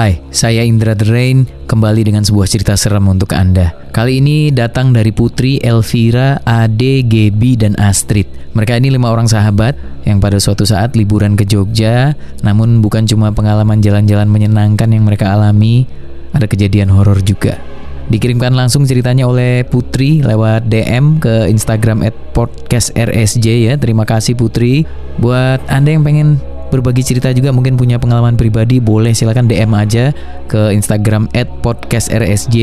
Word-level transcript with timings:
Hai, 0.00 0.16
saya 0.32 0.64
Indra 0.64 0.96
The 0.96 1.12
Rain, 1.12 1.44
kembali 1.68 2.08
dengan 2.08 2.24
sebuah 2.24 2.48
cerita 2.48 2.72
serem 2.72 3.04
untuk 3.12 3.36
Anda. 3.36 3.76
Kali 3.92 4.24
ini 4.24 4.48
datang 4.48 4.96
dari 4.96 5.12
Putri, 5.12 5.60
Elvira, 5.60 6.40
Ade, 6.40 7.04
Gebi, 7.04 7.60
dan 7.60 7.76
Astrid. 7.76 8.24
Mereka 8.56 8.80
ini 8.80 8.96
lima 8.96 9.12
orang 9.12 9.28
sahabat 9.28 9.76
yang 10.08 10.16
pada 10.16 10.40
suatu 10.40 10.64
saat 10.64 10.96
liburan 10.96 11.36
ke 11.36 11.44
Jogja, 11.44 12.16
namun 12.40 12.80
bukan 12.80 13.04
cuma 13.04 13.28
pengalaman 13.36 13.84
jalan-jalan 13.84 14.24
menyenangkan 14.24 14.88
yang 14.88 15.04
mereka 15.04 15.36
alami, 15.36 15.84
ada 16.32 16.48
kejadian 16.48 16.88
horor 16.96 17.20
juga. 17.20 17.60
Dikirimkan 18.08 18.56
langsung 18.56 18.88
ceritanya 18.88 19.28
oleh 19.28 19.68
Putri 19.68 20.24
lewat 20.24 20.72
DM 20.72 21.20
ke 21.20 21.44
Instagram 21.52 22.08
at 22.08 22.16
podcastrsj 22.32 23.68
ya. 23.68 23.76
Terima 23.76 24.08
kasih 24.08 24.32
Putri. 24.32 24.88
Buat 25.20 25.60
Anda 25.68 25.92
yang 25.92 26.08
pengen 26.08 26.40
berbagi 26.70 27.02
cerita 27.02 27.34
juga 27.34 27.50
mungkin 27.50 27.74
punya 27.74 27.98
pengalaman 27.98 28.38
pribadi 28.38 28.78
boleh 28.78 29.10
silahkan 29.10 29.44
DM 29.44 29.74
aja 29.74 30.14
ke 30.46 30.70
Instagram 30.70 31.26
@podcastrsj 31.60 32.56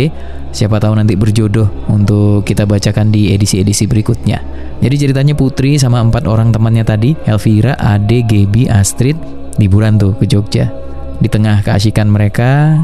siapa 0.56 0.80
tahu 0.80 0.96
nanti 0.96 1.20
berjodoh 1.20 1.68
untuk 1.92 2.48
kita 2.48 2.64
bacakan 2.64 3.12
di 3.12 3.36
edisi-edisi 3.36 3.86
berikutnya. 3.86 4.40
Jadi 4.80 4.96
ceritanya 4.96 5.34
Putri 5.36 5.76
sama 5.76 6.00
empat 6.00 6.26
orang 6.26 6.56
temannya 6.56 6.88
tadi 6.88 7.14
Elvira, 7.28 7.76
Ade, 7.76 8.24
Gebi, 8.24 8.72
Astrid 8.72 9.20
liburan 9.60 10.00
tuh 10.00 10.16
ke 10.16 10.26
Jogja. 10.26 10.72
Di 11.18 11.28
tengah 11.28 11.66
keasikan 11.66 12.08
mereka 12.08 12.78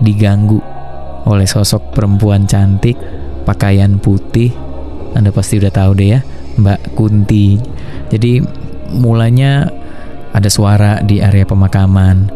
diganggu 0.00 0.62
oleh 1.28 1.44
sosok 1.44 1.92
perempuan 1.92 2.48
cantik 2.48 2.96
pakaian 3.44 4.00
putih. 4.00 4.54
Anda 5.12 5.34
pasti 5.34 5.58
udah 5.58 5.74
tahu 5.74 5.90
deh 5.98 6.08
ya 6.16 6.20
Mbak 6.56 6.94
Kunti. 6.94 7.58
Jadi 8.14 8.40
mulanya 8.94 9.66
ada 10.32 10.48
suara 10.48 11.00
di 11.02 11.22
area 11.22 11.46
pemakaman. 11.46 12.30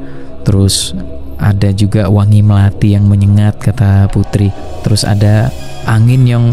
Terus 0.44 0.92
ada 1.40 1.72
juga 1.74 2.06
wangi 2.08 2.44
melati 2.44 2.94
yang 2.94 3.08
menyengat 3.08 3.58
kata 3.58 4.08
Putri. 4.12 4.52
Terus 4.84 5.02
ada 5.02 5.50
angin 5.88 6.28
yang 6.28 6.44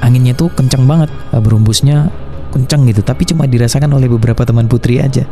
anginnya 0.00 0.32
tuh 0.36 0.50
kencang 0.52 0.84
banget. 0.88 1.10
Berumbusnya 1.32 2.08
kencang 2.54 2.86
gitu 2.86 3.02
tapi 3.02 3.26
cuma 3.26 3.50
dirasakan 3.50 3.90
oleh 3.94 4.06
beberapa 4.06 4.46
teman 4.46 4.70
Putri 4.70 5.02
aja. 5.02 5.26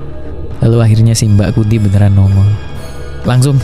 Lalu 0.62 0.78
akhirnya 0.78 1.14
si 1.14 1.26
Mbak 1.26 1.58
Kunti 1.58 1.78
beneran 1.82 2.14
nongol 2.14 2.72
langsung 3.22 3.58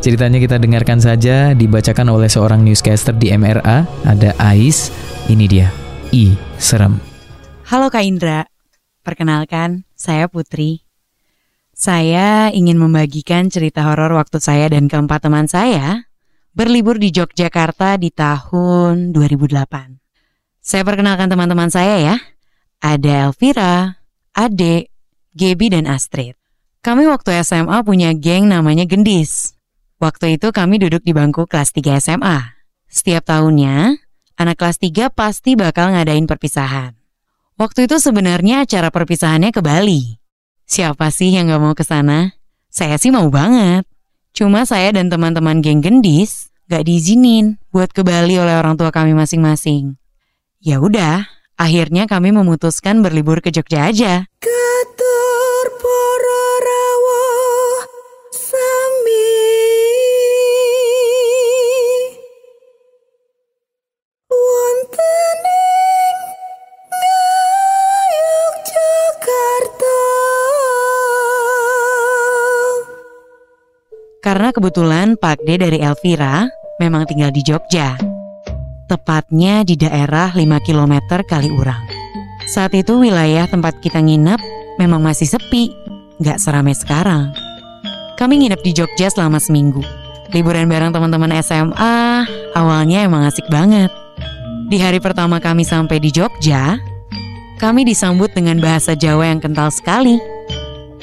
ceritanya 0.00 0.40
kita 0.40 0.56
dengarkan 0.60 1.00
saja 1.00 1.52
dibacakan 1.56 2.12
oleh 2.12 2.28
seorang 2.28 2.60
newscaster 2.64 3.16
di 3.16 3.32
MRA 3.32 3.84
ada 4.04 4.30
Ais 4.40 4.92
ini 5.28 5.48
dia. 5.48 5.68
I 6.10 6.34
serem. 6.58 6.98
Halo 7.70 7.86
Kak 7.86 8.02
Indra 8.02 8.50
perkenalkan 9.06 9.86
saya 9.94 10.26
Putri 10.26 10.89
saya 11.80 12.52
ingin 12.52 12.76
membagikan 12.76 13.48
cerita 13.48 13.80
horor 13.88 14.12
waktu 14.12 14.36
saya 14.36 14.68
dan 14.68 14.84
keempat 14.84 15.24
teman 15.24 15.48
saya 15.48 16.04
berlibur 16.52 17.00
di 17.00 17.08
Yogyakarta 17.08 17.96
di 17.96 18.12
tahun 18.12 19.16
2008. 19.16 19.96
Saya 20.60 20.84
perkenalkan 20.84 21.32
teman-teman 21.32 21.72
saya 21.72 21.96
ya. 21.96 22.16
Ada 22.84 23.32
Elvira, 23.32 23.96
Ade, 24.36 24.92
Gebi 25.32 25.72
dan 25.72 25.88
Astrid. 25.88 26.36
Kami 26.84 27.08
waktu 27.08 27.40
SMA 27.40 27.80
punya 27.80 28.12
geng 28.12 28.52
namanya 28.52 28.84
Gendis. 28.84 29.56
Waktu 29.96 30.36
itu 30.36 30.52
kami 30.52 30.84
duduk 30.84 31.00
di 31.00 31.16
bangku 31.16 31.48
kelas 31.48 31.72
3 31.72 31.96
SMA. 31.96 32.60
Setiap 32.92 33.24
tahunnya, 33.24 33.96
anak 34.36 34.60
kelas 34.60 34.76
3 34.84 35.08
pasti 35.08 35.56
bakal 35.56 35.96
ngadain 35.96 36.28
perpisahan. 36.28 36.92
Waktu 37.56 37.88
itu 37.88 37.96
sebenarnya 37.96 38.68
acara 38.68 38.92
perpisahannya 38.92 39.48
ke 39.48 39.64
Bali. 39.64 40.19
Siapa 40.70 41.10
sih 41.10 41.34
yang 41.34 41.50
gak 41.50 41.58
mau 41.58 41.74
ke 41.74 41.82
sana? 41.82 42.30
Saya 42.70 42.94
sih 42.94 43.10
mau 43.10 43.26
banget. 43.26 43.82
Cuma 44.30 44.62
saya 44.62 44.94
dan 44.94 45.10
teman-teman 45.10 45.58
geng 45.58 45.82
gendis 45.82 46.54
gak 46.70 46.86
diizinin 46.86 47.58
buat 47.74 47.90
ke 47.90 48.06
Bali 48.06 48.38
oleh 48.38 48.54
orang 48.54 48.78
tua 48.78 48.94
kami 48.94 49.10
masing-masing. 49.10 49.98
Ya 50.62 50.78
udah, 50.78 51.26
akhirnya 51.58 52.06
kami 52.06 52.30
memutuskan 52.30 53.02
berlibur 53.02 53.42
ke 53.42 53.50
Jogja 53.50 53.90
aja. 53.90 54.30
Katur 54.38 54.59
Kebetulan 74.50 75.14
Pak 75.14 75.46
D 75.46 75.62
dari 75.62 75.78
Elvira 75.78 76.42
memang 76.82 77.06
tinggal 77.06 77.30
di 77.30 77.38
Jogja. 77.38 77.94
Tepatnya 78.90 79.62
di 79.62 79.78
daerah 79.78 80.34
5 80.34 80.42
km 80.66 81.22
kali 81.22 81.54
urang. 81.54 81.78
Saat 82.50 82.74
itu 82.74 82.98
wilayah 82.98 83.46
tempat 83.46 83.78
kita 83.78 84.02
nginep 84.02 84.42
memang 84.82 85.06
masih 85.06 85.30
sepi, 85.30 85.70
nggak 86.18 86.42
seramai 86.42 86.74
sekarang. 86.74 87.30
Kami 88.18 88.42
nginep 88.42 88.58
di 88.66 88.74
Jogja 88.74 89.06
selama 89.06 89.38
seminggu. 89.38 89.86
Liburan 90.34 90.66
bareng 90.66 90.90
teman-teman 90.90 91.30
SMA 91.46 92.26
awalnya 92.58 93.06
emang 93.06 93.30
asik 93.30 93.46
banget. 93.54 93.94
Di 94.66 94.82
hari 94.82 94.98
pertama 94.98 95.38
kami 95.38 95.62
sampai 95.62 96.02
di 96.02 96.10
Jogja, 96.10 96.74
kami 97.62 97.86
disambut 97.86 98.34
dengan 98.34 98.58
bahasa 98.58 98.98
Jawa 98.98 99.30
yang 99.30 99.38
kental 99.38 99.70
sekali. 99.70 100.18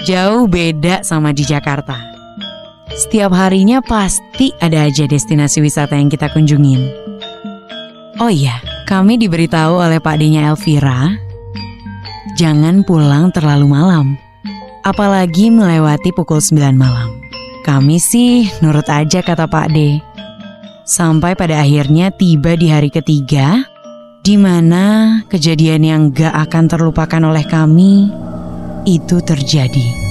Jauh 0.04 0.52
beda 0.52 1.08
sama 1.08 1.32
di 1.32 1.48
Jakarta. 1.48 2.17
Setiap 2.96 3.36
harinya 3.36 3.84
pasti 3.84 4.56
ada 4.64 4.88
aja 4.88 5.04
destinasi 5.04 5.60
wisata 5.60 6.00
yang 6.00 6.08
kita 6.08 6.32
kunjungin. 6.32 6.88
Oh 8.18 8.32
iya, 8.32 8.64
kami 8.88 9.20
diberitahu 9.20 9.78
oleh 9.78 10.00
Pak 10.00 10.16
D-nya 10.18 10.50
Elvira, 10.50 11.14
jangan 12.40 12.82
pulang 12.88 13.30
terlalu 13.36 13.68
malam, 13.70 14.16
apalagi 14.82 15.52
melewati 15.54 16.16
pukul 16.16 16.40
9 16.40 16.74
malam. 16.74 17.14
Kami 17.68 18.00
sih 18.00 18.48
nurut 18.64 18.88
aja 18.88 19.20
kata 19.20 19.46
Pak 19.46 19.68
D. 19.76 20.00
Sampai 20.88 21.36
pada 21.36 21.60
akhirnya 21.60 22.16
tiba 22.16 22.56
di 22.56 22.72
hari 22.72 22.88
ketiga, 22.88 23.68
di 24.24 24.40
mana 24.40 25.20
kejadian 25.28 25.84
yang 25.84 26.02
gak 26.16 26.32
akan 26.48 26.72
terlupakan 26.72 27.22
oleh 27.28 27.44
kami 27.44 28.08
itu 28.88 29.20
terjadi. 29.20 30.07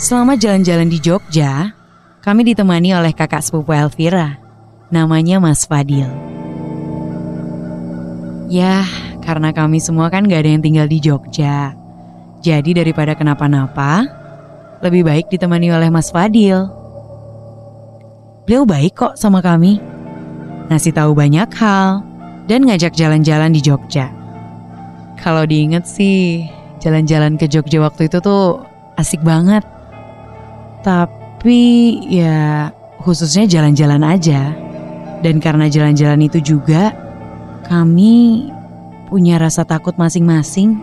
Selama 0.00 0.32
jalan-jalan 0.32 0.88
di 0.88 0.96
Jogja, 0.96 1.76
kami 2.24 2.40
ditemani 2.48 2.96
oleh 2.96 3.12
kakak 3.12 3.44
sepupu 3.44 3.76
Elvira, 3.76 4.40
namanya 4.88 5.36
Mas 5.36 5.68
Fadil. 5.68 6.08
Ya, 8.48 8.88
karena 9.20 9.52
kami 9.52 9.76
semua 9.76 10.08
kan 10.08 10.24
gak 10.24 10.40
ada 10.40 10.56
yang 10.56 10.64
tinggal 10.64 10.88
di 10.88 11.04
Jogja. 11.04 11.76
Jadi 12.40 12.80
daripada 12.80 13.12
kenapa-napa, 13.12 14.08
lebih 14.80 15.04
baik 15.04 15.28
ditemani 15.28 15.68
oleh 15.68 15.92
Mas 15.92 16.08
Fadil. 16.08 16.64
Beliau 18.48 18.64
baik 18.64 18.96
kok 18.96 19.20
sama 19.20 19.44
kami. 19.44 19.84
Ngasih 20.72 20.96
tahu 20.96 21.12
banyak 21.12 21.52
hal 21.60 22.00
dan 22.48 22.64
ngajak 22.64 22.96
jalan-jalan 22.96 23.52
di 23.52 23.60
Jogja. 23.60 24.08
Kalau 25.20 25.44
diinget 25.44 25.84
sih, 25.84 26.48
jalan-jalan 26.80 27.36
ke 27.36 27.44
Jogja 27.44 27.84
waktu 27.84 28.08
itu 28.08 28.16
tuh 28.24 28.64
asik 28.96 29.20
banget. 29.20 29.60
Tapi 30.80 31.60
ya 32.08 32.72
khususnya 33.00 33.44
jalan-jalan 33.48 34.04
aja. 34.04 34.52
Dan 35.20 35.36
karena 35.36 35.68
jalan-jalan 35.68 36.24
itu 36.24 36.40
juga 36.40 36.96
kami 37.68 38.48
punya 39.12 39.36
rasa 39.36 39.68
takut 39.68 39.92
masing-masing 40.00 40.80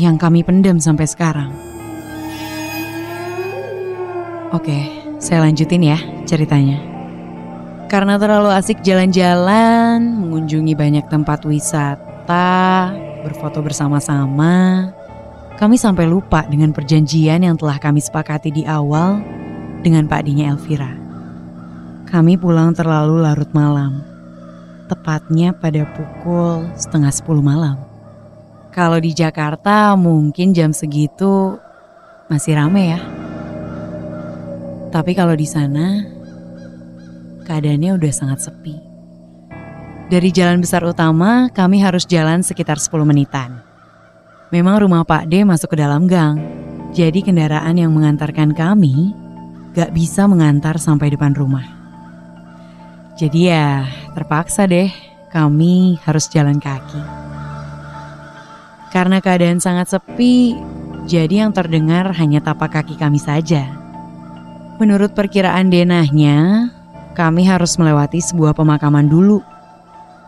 yang 0.00 0.16
kami 0.16 0.40
pendam 0.40 0.80
sampai 0.80 1.04
sekarang. 1.04 1.52
Oke, 4.56 4.88
saya 5.20 5.44
lanjutin 5.44 5.84
ya 5.84 5.98
ceritanya. 6.24 6.80
Karena 7.92 8.16
terlalu 8.16 8.50
asik 8.56 8.80
jalan-jalan, 8.80 10.00
mengunjungi 10.00 10.72
banyak 10.72 11.06
tempat 11.12 11.44
wisata, 11.44 12.90
berfoto 13.20 13.60
bersama-sama, 13.60 14.90
kami 15.56 15.80
sampai 15.80 16.04
lupa 16.04 16.44
dengan 16.44 16.68
perjanjian 16.76 17.40
yang 17.40 17.56
telah 17.56 17.80
kami 17.80 18.04
sepakati 18.04 18.52
di 18.52 18.62
awal 18.68 19.24
dengan 19.80 20.04
Pak 20.04 20.28
Dinya 20.28 20.52
Elvira. 20.52 20.92
Kami 22.04 22.36
pulang 22.36 22.76
terlalu 22.76 23.24
larut 23.24 23.48
malam, 23.56 24.04
tepatnya 24.84 25.56
pada 25.56 25.88
pukul 25.96 26.68
setengah 26.76 27.08
sepuluh 27.08 27.40
malam. 27.40 27.80
Kalau 28.68 29.00
di 29.00 29.16
Jakarta 29.16 29.96
mungkin 29.96 30.52
jam 30.52 30.76
segitu 30.76 31.56
masih 32.28 32.60
rame 32.60 32.92
ya. 32.92 33.00
Tapi 34.92 35.16
kalau 35.16 35.32
di 35.32 35.48
sana 35.48 36.04
keadaannya 37.48 37.96
udah 37.96 38.12
sangat 38.12 38.44
sepi. 38.44 38.76
Dari 40.06 40.30
jalan 40.30 40.60
besar 40.60 40.84
utama 40.84 41.48
kami 41.50 41.82
harus 41.82 42.06
jalan 42.06 42.44
sekitar 42.44 42.78
10 42.78 43.02
menitan. 43.02 43.65
Memang 44.54 44.78
rumah 44.78 45.02
Pak 45.02 45.26
D 45.26 45.42
masuk 45.42 45.74
ke 45.74 45.82
dalam 45.82 46.06
gang, 46.06 46.38
jadi 46.94 47.18
kendaraan 47.18 47.74
yang 47.74 47.90
mengantarkan 47.90 48.54
kami 48.54 49.10
gak 49.74 49.90
bisa 49.90 50.30
mengantar 50.30 50.78
sampai 50.78 51.10
depan 51.10 51.34
rumah. 51.34 51.66
Jadi 53.18 53.50
ya 53.50 53.82
terpaksa 54.14 54.70
deh 54.70 54.86
kami 55.34 55.98
harus 56.06 56.30
jalan 56.30 56.62
kaki. 56.62 57.02
Karena 58.94 59.18
keadaan 59.18 59.58
sangat 59.58 59.90
sepi, 59.90 60.54
jadi 61.10 61.42
yang 61.42 61.50
terdengar 61.50 62.14
hanya 62.14 62.38
tapak 62.38 62.70
kaki 62.78 62.94
kami 62.94 63.18
saja. 63.18 63.66
Menurut 64.78 65.10
perkiraan 65.10 65.74
denahnya, 65.74 66.70
kami 67.18 67.50
harus 67.50 67.74
melewati 67.82 68.22
sebuah 68.22 68.54
pemakaman 68.54 69.10
dulu. 69.10 69.42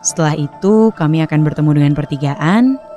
Setelah 0.03 0.35
itu 0.35 0.91
kami 0.91 1.23
akan 1.23 1.39
bertemu 1.39 1.71
dengan 1.71 1.93
pertigaan. 1.95 2.88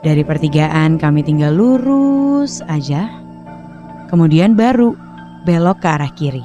Dari 0.00 0.24
pertigaan 0.24 0.96
kami 0.96 1.20
tinggal 1.20 1.52
lurus 1.52 2.64
aja. 2.72 3.04
Kemudian 4.08 4.56
baru 4.56 4.96
belok 5.44 5.84
ke 5.84 5.88
arah 5.92 6.12
kiri. 6.16 6.44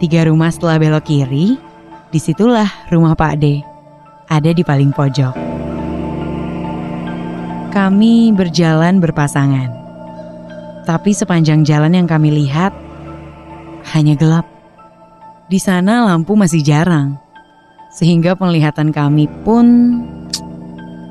Tiga 0.00 0.24
rumah 0.24 0.48
setelah 0.48 0.80
belok 0.80 1.04
kiri, 1.04 1.60
di 2.08 2.16
situlah 2.16 2.88
rumah 2.88 3.12
Pak 3.12 3.34
D. 3.36 3.60
Ada 4.32 4.56
di 4.56 4.64
paling 4.64 4.96
pojok. 4.96 5.36
Kami 7.68 8.32
berjalan 8.32 9.04
berpasangan. 9.04 9.68
Tapi 10.88 11.12
sepanjang 11.12 11.68
jalan 11.68 11.92
yang 11.92 12.08
kami 12.08 12.32
lihat 12.32 12.72
hanya 13.92 14.16
gelap. 14.16 14.48
Di 15.52 15.60
sana 15.60 16.08
lampu 16.08 16.32
masih 16.32 16.64
jarang, 16.64 17.20
sehingga 17.92 18.32
penglihatan 18.32 18.96
kami 18.96 19.28
pun 19.44 20.00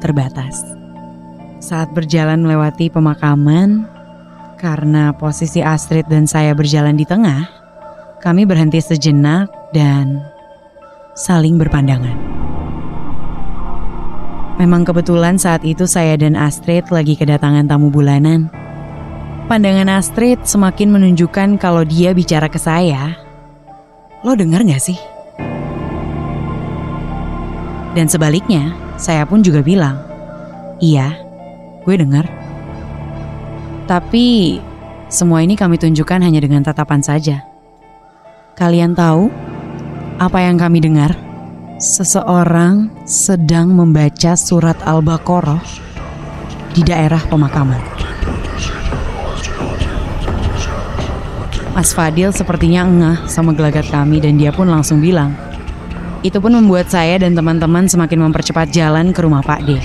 terbatas. 0.01 0.76
Saat 1.57 1.91
berjalan 1.91 2.45
melewati 2.45 2.93
pemakaman, 2.93 3.89
karena 4.61 5.13
posisi 5.13 5.61
Astrid 5.61 6.05
dan 6.05 6.29
saya 6.29 6.53
berjalan 6.53 6.93
di 6.93 7.05
tengah, 7.05 7.49
kami 8.21 8.45
berhenti 8.45 8.77
sejenak 8.77 9.49
dan 9.73 10.21
saling 11.17 11.57
berpandangan. 11.57 12.17
Memang 14.57 14.85
kebetulan 14.85 15.37
saat 15.37 15.61
itu 15.61 15.85
saya 15.85 16.17
dan 16.17 16.33
Astrid 16.33 16.89
lagi 16.89 17.13
kedatangan 17.13 17.69
tamu 17.69 17.93
bulanan. 17.93 18.49
Pandangan 19.45 20.01
Astrid 20.01 20.41
semakin 20.45 20.93
menunjukkan 20.93 21.61
kalau 21.61 21.85
dia 21.85 22.11
bicara 22.11 22.49
ke 22.49 22.57
saya 22.57 23.27
Lo 24.25 24.33
denger 24.33 24.65
gak 24.65 24.81
sih? 24.81 24.97
Dan 27.93 28.09
sebaliknya, 28.09 28.73
saya 28.97 29.25
pun 29.29 29.45
juga 29.45 29.61
bilang, 29.61 30.01
iya, 30.81 31.26
gue 31.87 31.95
denger. 32.03 32.27
Tapi 33.87 34.59
semua 35.07 35.39
ini 35.39 35.55
kami 35.55 35.79
tunjukkan 35.79 36.19
hanya 36.19 36.43
dengan 36.43 36.59
tatapan 36.59 36.99
saja. 36.99 37.47
Kalian 38.59 38.91
tahu 38.91 39.31
apa 40.19 40.43
yang 40.43 40.59
kami 40.59 40.83
dengar? 40.83 41.15
Seseorang 41.79 42.91
sedang 43.07 43.71
membaca 43.71 44.35
surat 44.35 44.75
Al-Baqarah 44.83 45.63
di 46.75 46.83
daerah 46.83 47.23
pemakaman. 47.31 47.79
Mas 51.71 51.93
Fadil 51.93 52.33
sepertinya 52.33 52.83
engah 52.83 53.17
sama 53.29 53.53
gelagat 53.53 53.87
kami 53.87 54.19
dan 54.19 54.35
dia 54.35 54.51
pun 54.51 54.67
langsung 54.67 54.99
bilang. 54.99 55.31
Itu 56.25 56.41
pun 56.41 56.51
membuat 56.51 56.89
saya 56.91 57.21
dan 57.21 57.37
teman-teman 57.37 57.85
semakin 57.85 58.27
mempercepat 58.27 58.73
jalan 58.73 59.13
ke 59.13 59.21
rumah 59.21 59.45
Pak 59.45 59.61
D. 59.63 59.77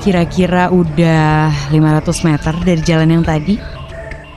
Kira-kira 0.00 0.72
udah 0.72 1.52
500 1.68 2.24
meter 2.24 2.54
dari 2.64 2.80
jalan 2.80 3.20
yang 3.20 3.24
tadi. 3.24 3.60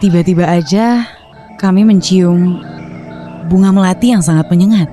Tiba-tiba 0.04 0.44
aja 0.44 1.07
kami 1.56 1.88
mencium 1.88 2.60
bunga 3.48 3.71
melati 3.71 4.12
yang 4.12 4.19
sangat 4.19 4.51
menyengat. 4.51 4.92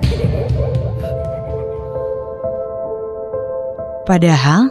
Padahal 4.07 4.71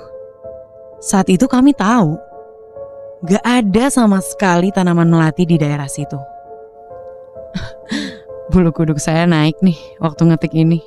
saat 1.03 1.27
itu 1.27 1.43
kami 1.51 1.75
tahu 1.75 2.15
gak 3.27 3.43
ada 3.43 3.91
sama 3.91 4.23
sekali 4.23 4.71
tanaman 4.71 5.11
melati 5.11 5.43
di 5.43 5.59
daerah 5.59 5.91
situ. 5.91 6.19
Bulu 8.51 8.71
kuduk 8.71 9.03
saya 9.03 9.27
naik 9.27 9.59
nih 9.59 9.79
waktu 9.99 10.31
ngetik 10.31 10.55
ini. 10.55 10.79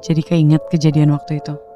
Jadi 0.00 0.24
keinget 0.24 0.64
kejadian 0.72 1.12
waktu 1.12 1.44
itu. 1.44 1.69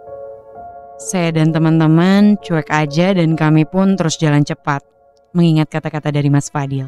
Saya 0.96 1.35
dan 1.35 1.50
teman-teman 1.50 2.38
cuek 2.38 2.70
aja 2.70 3.14
dan 3.14 3.35
kami 3.35 3.67
pun 3.67 3.99
terus 3.99 4.19
jalan 4.19 4.46
cepat 4.46 4.82
mengingat 5.35 5.70
kata-kata 5.70 6.14
dari 6.14 6.31
Mas 6.31 6.49
Fadil. 6.49 6.87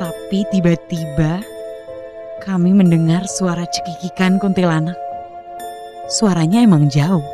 Tapi 0.00 0.40
tiba-tiba 0.48 1.44
kami 2.40 2.72
mendengar 2.72 3.28
suara 3.28 3.68
cekikikan 3.68 4.40
kuntilanak. 4.40 4.96
Suaranya 6.08 6.64
emang 6.64 6.88
jauh. 6.88 7.24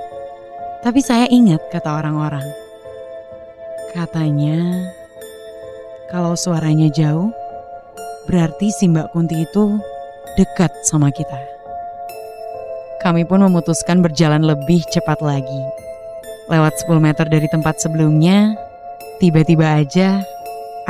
Tapi 0.83 1.01
saya 1.01 1.31
ingat 1.31 1.63
kata 1.71 2.03
orang-orang. 2.03 2.47
Katanya 3.95 4.91
kalau 6.11 6.35
suaranya 6.35 6.91
jauh, 6.93 7.31
Berarti 8.27 8.75
si 8.75 8.91
Mbak 8.91 9.15
Kunti 9.15 9.47
itu 9.47 9.79
dekat 10.35 10.75
sama 10.83 11.15
kita. 11.15 11.56
Kami 13.07 13.23
pun 13.23 13.39
memutuskan 13.39 14.03
berjalan 14.03 14.43
lebih 14.43 14.83
cepat 14.91 15.23
lagi. 15.23 15.63
Lewat 16.51 16.75
10 16.91 16.99
meter 16.99 17.23
dari 17.31 17.47
tempat 17.47 17.79
sebelumnya, 17.79 18.59
tiba-tiba 19.23 19.79
aja 19.79 20.27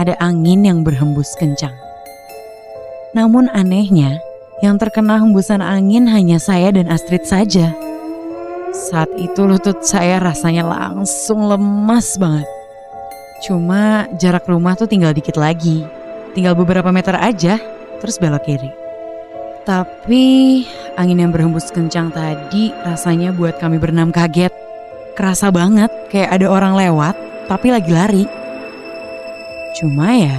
ada 0.00 0.16
angin 0.16 0.64
yang 0.64 0.80
berhembus 0.80 1.36
kencang. 1.36 1.76
Namun 3.12 3.52
anehnya, 3.52 4.16
yang 4.64 4.80
terkena 4.80 5.20
hembusan 5.20 5.60
angin 5.60 6.08
hanya 6.08 6.40
saya 6.40 6.72
dan 6.72 6.88
Astrid 6.88 7.28
saja. 7.28 7.76
Saat 8.72 9.12
itu 9.20 9.44
lutut 9.44 9.84
saya 9.84 10.16
rasanya 10.16 10.64
langsung 10.64 11.44
lemas 11.44 12.16
banget. 12.16 12.48
Cuma 13.44 14.08
jarak 14.16 14.48
rumah 14.48 14.72
tuh 14.72 14.88
tinggal 14.88 15.12
dikit 15.12 15.36
lagi. 15.36 15.84
Tinggal 16.32 16.56
beberapa 16.56 16.88
meter 16.88 17.12
aja, 17.12 17.60
terus 18.00 18.16
belok 18.16 18.48
kiri. 18.48 18.85
Tapi 19.66 20.62
angin 20.94 21.26
yang 21.26 21.34
berhembus 21.34 21.74
kencang 21.74 22.14
tadi 22.14 22.70
rasanya 22.86 23.34
buat 23.34 23.58
kami 23.58 23.82
berenam 23.82 24.14
kaget. 24.14 24.54
Kerasa 25.18 25.50
banget 25.50 25.90
kayak 26.06 26.38
ada 26.38 26.46
orang 26.46 26.78
lewat, 26.78 27.18
tapi 27.50 27.74
lagi 27.74 27.90
lari. 27.90 28.24
Cuma 29.74 30.14
ya, 30.14 30.38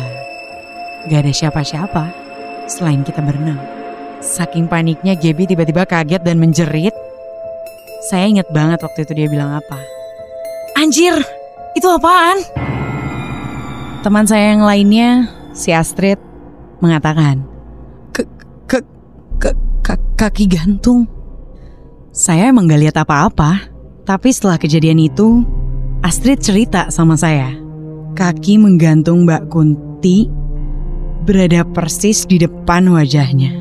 gak 1.12 1.28
ada 1.28 1.34
siapa-siapa 1.36 2.08
selain 2.72 3.04
kita 3.04 3.20
berenam. 3.20 3.60
Saking 4.24 4.72
paniknya 4.72 5.20
Gaby 5.20 5.44
tiba-tiba 5.52 5.84
kaget 5.84 6.24
dan 6.24 6.40
menjerit. 6.40 6.96
Saya 8.08 8.32
inget 8.32 8.48
banget 8.56 8.80
waktu 8.80 9.04
itu 9.04 9.12
dia 9.12 9.28
bilang 9.28 9.60
apa. 9.60 9.80
Anjir, 10.80 11.20
itu 11.76 11.88
apaan? 11.92 12.40
Teman 14.08 14.24
saya 14.24 14.56
yang 14.56 14.64
lainnya 14.64 15.28
si 15.52 15.76
Astrid 15.76 16.16
mengatakan, 16.80 17.57
kaki 20.18 20.50
gantung. 20.50 21.06
Saya 22.10 22.50
emang 22.50 22.66
gak 22.66 22.82
lihat 22.82 22.98
apa-apa, 22.98 23.70
tapi 24.02 24.34
setelah 24.34 24.58
kejadian 24.58 24.98
itu, 24.98 25.46
Astrid 26.02 26.42
cerita 26.42 26.90
sama 26.90 27.14
saya. 27.14 27.54
Kaki 28.18 28.58
menggantung 28.58 29.30
Mbak 29.30 29.54
Kunti 29.54 30.26
berada 31.22 31.62
persis 31.62 32.26
di 32.26 32.42
depan 32.42 32.90
wajahnya. 32.90 33.54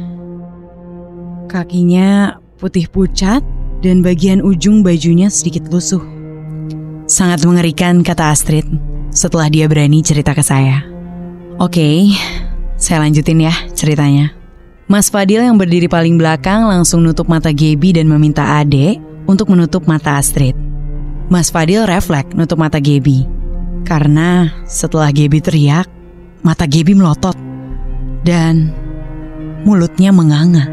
Kakinya 1.45 2.41
putih 2.57 2.89
pucat 2.89 3.45
dan 3.85 4.01
bagian 4.01 4.41
ujung 4.41 4.81
bajunya 4.81 5.29
sedikit 5.29 5.69
lusuh. 5.69 6.01
Sangat 7.05 7.45
mengerikan 7.45 8.01
kata 8.01 8.33
Astrid 8.33 8.65
setelah 9.13 9.53
dia 9.53 9.69
berani 9.69 10.01
cerita 10.01 10.33
ke 10.33 10.41
saya. 10.41 10.81
Oke, 11.61 12.17
saya 12.81 13.05
lanjutin 13.05 13.45
ya 13.45 13.53
ceritanya. 13.77 14.46
Mas 14.87 15.11
Fadil 15.11 15.43
yang 15.43 15.59
berdiri 15.59 15.91
paling 15.91 16.15
belakang 16.15 16.71
langsung 16.71 17.03
nutup 17.03 17.27
mata 17.27 17.51
Gaby 17.51 17.99
dan 17.99 18.07
meminta 18.07 18.63
Ade 18.63 19.03
untuk 19.27 19.51
menutup 19.51 19.83
mata 19.91 20.15
Astrid. 20.15 20.55
Mas 21.27 21.51
Fadil 21.51 21.83
refleks 21.91 22.31
nutup 22.39 22.55
mata 22.55 22.79
Gaby. 22.79 23.27
Karena 23.83 24.47
setelah 24.63 25.11
Gaby 25.11 25.43
teriak, 25.43 25.91
mata 26.47 26.71
Gaby 26.71 26.95
melotot 26.95 27.35
dan 28.23 28.71
mulutnya 29.67 30.15
menganga. 30.15 30.71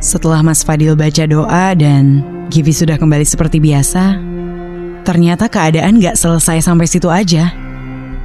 Setelah 0.00 0.40
Mas 0.40 0.64
Fadil 0.64 0.96
baca 0.96 1.28
doa 1.28 1.76
dan 1.76 2.24
Gaby 2.48 2.72
sudah 2.72 2.96
kembali 2.96 3.28
seperti 3.28 3.60
biasa, 3.60 4.16
ternyata 5.04 5.52
keadaan 5.52 6.00
gak 6.00 6.16
selesai 6.16 6.64
sampai 6.64 6.88
situ 6.88 7.12
aja. 7.12 7.52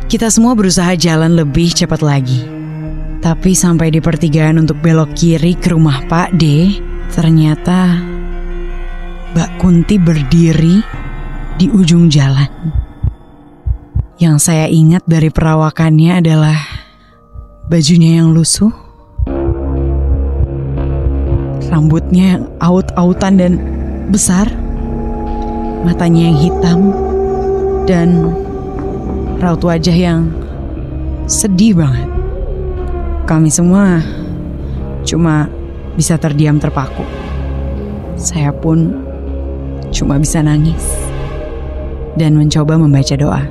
Kita 0.07 0.31
semua 0.31 0.55
berusaha 0.55 0.95
jalan 0.95 1.35
lebih 1.35 1.75
cepat 1.75 1.99
lagi. 1.99 2.62
Tapi 3.23 3.55
sampai 3.55 3.87
di 3.87 4.03
pertigaan 4.03 4.59
untuk 4.59 4.83
belok 4.83 5.15
kiri 5.15 5.55
ke 5.55 5.71
rumah 5.71 6.03
Pak 6.11 6.35
D, 6.35 6.75
ternyata 7.07 8.03
Mbak 9.31 9.51
Kunti 9.63 9.95
berdiri 9.95 10.83
di 11.55 11.71
ujung 11.71 12.11
jalan. 12.11 12.51
Yang 14.19 14.37
saya 14.43 14.67
ingat 14.67 15.07
dari 15.07 15.31
perawakannya 15.31 16.19
adalah 16.19 16.59
bajunya 17.71 18.19
yang 18.19 18.35
lusuh, 18.35 18.75
rambutnya 21.71 22.35
yang 22.35 22.43
aut-autan 22.59 23.39
dan 23.39 23.53
besar, 24.11 24.51
matanya 25.87 26.27
yang 26.27 26.37
hitam, 26.43 26.79
dan 27.87 28.35
raut 29.39 29.63
wajah 29.63 29.95
yang 29.95 30.27
sedih 31.23 31.79
banget. 31.79 32.22
Kami 33.23 33.47
semua 33.47 34.03
cuma 35.07 35.47
bisa 35.95 36.19
terdiam 36.19 36.59
terpaku. 36.59 37.07
Saya 38.19 38.51
pun 38.51 38.99
cuma 39.95 40.19
bisa 40.19 40.43
nangis 40.43 40.83
dan 42.19 42.35
mencoba 42.35 42.75
membaca 42.75 43.15
doa. 43.15 43.43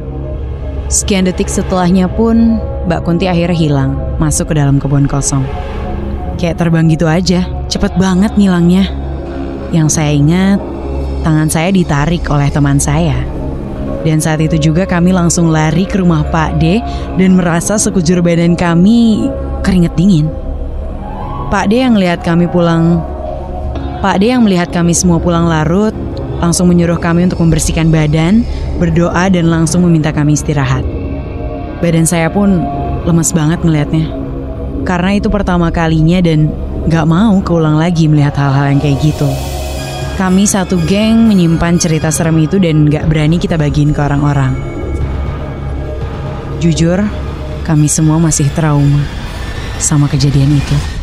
Sekian 0.92 1.24
detik 1.24 1.48
setelahnya 1.48 2.04
pun 2.04 2.60
Mbak 2.84 3.00
Kunti 3.06 3.24
akhirnya 3.30 3.56
hilang, 3.56 3.92
masuk 4.20 4.52
ke 4.52 4.54
dalam 4.60 4.76
kebun 4.76 5.08
kosong. 5.08 5.46
Kayak 6.36 6.60
terbang 6.60 6.90
gitu 6.92 7.08
aja, 7.08 7.46
cepet 7.70 7.96
banget 7.96 8.36
ngilangnya. 8.36 8.84
Yang 9.72 9.88
saya 9.96 10.12
ingat, 10.12 10.60
tangan 11.24 11.48
saya 11.48 11.72
ditarik 11.72 12.28
oleh 12.28 12.52
teman 12.52 12.76
saya. 12.76 13.24
Dan 14.02 14.18
saat 14.18 14.42
itu 14.42 14.58
juga 14.58 14.82
kami 14.82 15.14
langsung 15.14 15.50
lari 15.50 15.86
ke 15.86 16.02
rumah 16.02 16.26
Pak 16.26 16.58
D 16.58 16.82
dan 17.18 17.38
merasa 17.38 17.78
sekujur 17.78 18.18
badan 18.18 18.58
kami 18.58 19.30
keringet 19.62 19.94
dingin. 19.94 20.26
Pak 21.48 21.70
D 21.70 21.84
yang 21.84 21.94
melihat 21.94 22.24
kami 22.26 22.50
pulang 22.50 22.98
Pak 24.02 24.18
D 24.18 24.34
yang 24.34 24.42
melihat 24.42 24.74
kami 24.74 24.90
semua 24.90 25.22
pulang 25.22 25.46
larut 25.46 25.94
langsung 26.42 26.66
menyuruh 26.66 26.98
kami 26.98 27.30
untuk 27.30 27.38
membersihkan 27.38 27.86
badan, 27.94 28.42
berdoa 28.82 29.30
dan 29.30 29.46
langsung 29.46 29.86
meminta 29.86 30.10
kami 30.10 30.34
istirahat. 30.34 30.82
Badan 31.78 32.02
saya 32.02 32.26
pun 32.26 32.66
lemes 33.06 33.30
banget 33.30 33.62
melihatnya. 33.62 34.10
Karena 34.82 35.14
itu 35.14 35.30
pertama 35.30 35.70
kalinya 35.70 36.18
dan 36.18 36.50
gak 36.90 37.06
mau 37.06 37.38
keulang 37.46 37.78
lagi 37.78 38.10
melihat 38.10 38.34
hal-hal 38.34 38.74
yang 38.74 38.80
kayak 38.82 38.98
gitu. 38.98 39.30
Kami 40.12 40.44
satu 40.44 40.76
geng 40.84 41.24
menyimpan 41.24 41.80
cerita 41.80 42.12
serem 42.12 42.36
itu 42.44 42.60
dan 42.60 42.84
gak 42.86 43.08
berani 43.08 43.40
kita 43.40 43.56
bagiin 43.56 43.96
ke 43.96 44.00
orang-orang. 44.04 44.52
Jujur, 46.62 47.00
kami 47.66 47.90
semua 47.90 48.20
masih 48.22 48.46
trauma 48.54 49.02
sama 49.82 50.06
kejadian 50.06 50.54
itu. 50.54 51.01